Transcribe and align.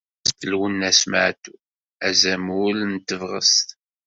Lwennas 0.51 0.99
Matoub 1.11 1.59
azamul 2.07 2.77
n 2.91 2.93
tebɣest. 3.07 3.67